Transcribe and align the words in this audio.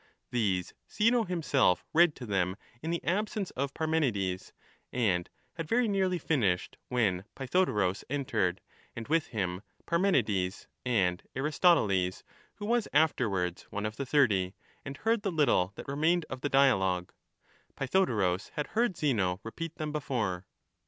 These 0.31 0.73
Zeno 0.91 1.25
himself 1.25 1.85
read 1.93 2.15
to 2.15 2.25
them 2.25 2.55
in 2.81 2.89
the 2.89 3.03
absence 3.03 3.51
of 3.51 3.75
Parmenides, 3.75 4.51
and 4.91 5.29
had 5.53 5.67
very 5.67 5.87
nearly 5.87 6.17
finished 6.17 6.75
when 6.87 7.23
Pytho 7.35 7.65
dorus 7.65 8.03
entered, 8.09 8.61
and 8.95 9.07
with 9.09 9.27
him 9.27 9.61
Parmenides 9.85 10.65
and 10.83 11.21
Aristoteles 11.35 12.23
who 12.55 12.65
was 12.65 12.87
afterwards 12.91 13.67
one 13.69 13.85
of 13.85 13.97
the 13.97 14.05
Thirty, 14.07 14.55
and 14.83 14.97
heard 14.97 15.21
the 15.21 15.31
little 15.31 15.71
that 15.75 15.87
remained 15.87 16.25
of 16.31 16.41
the 16.41 16.49
dialogue. 16.49 17.13
Pythodorus 17.75 18.49
had 18.55 18.69
heard 18.73 18.97
Zeno 18.97 19.39
repeat 19.43 19.75
them 19.75 19.91
before. 19.91 20.47